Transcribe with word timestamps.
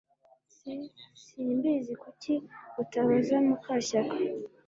S 0.57 0.59
Simbizi 1.23 1.93
Kuki 2.01 2.33
utabaza 2.81 3.35
mukashyaka 3.47 4.17